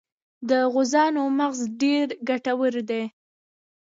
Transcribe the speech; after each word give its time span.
د 0.49 0.51
غوزانو 0.73 1.23
مغز 1.39 1.59
ډیر 1.81 2.07
ګټور 2.27 2.73
دی. 2.89 3.03